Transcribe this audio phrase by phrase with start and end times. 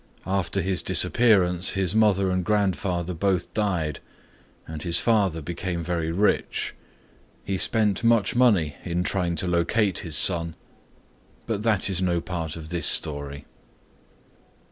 [0.25, 3.99] After his disappearance, his mother and grandfather both died
[4.67, 6.73] and his father became very rich.
[7.43, 10.55] He spent much money in trying to locate his son,
[11.45, 13.45] but that is no part of this story.